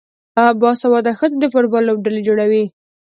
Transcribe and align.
باسواده 0.61 1.11
ښځې 1.19 1.37
د 1.39 1.45
فوټبال 1.53 1.83
لوبډلې 1.85 2.21
جوړوي. 2.27 2.63